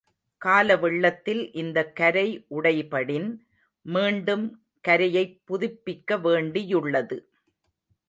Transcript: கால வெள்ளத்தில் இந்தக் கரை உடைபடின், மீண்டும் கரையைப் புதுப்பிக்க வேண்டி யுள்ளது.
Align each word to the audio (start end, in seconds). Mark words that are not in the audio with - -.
கால 0.41 0.77
வெள்ளத்தில் 0.77 1.51
இந்தக் 1.53 1.95
கரை 1.95 2.45
உடைபடின், 2.49 3.37
மீண்டும் 3.85 4.63
கரையைப் 4.87 5.41
புதுப்பிக்க 5.47 6.21
வேண்டி 6.21 6.67
யுள்ளது. 6.67 7.29